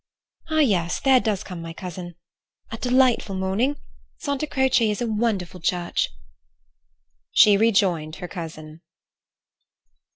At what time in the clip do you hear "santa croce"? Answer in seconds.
4.17-4.89